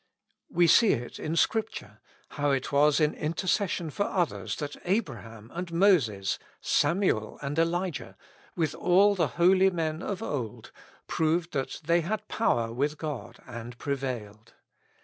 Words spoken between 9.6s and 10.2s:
men